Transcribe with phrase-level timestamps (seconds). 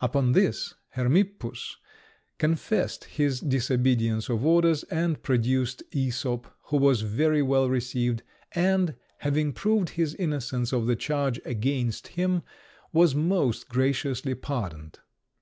[0.00, 1.78] Upon this Hermippus
[2.36, 8.22] confessed his disobedience of orders, and produced Æsop, who was very well received,
[8.54, 12.42] and, having proved his innocence of the charge against him,
[12.92, 14.98] was most graciously pardoned.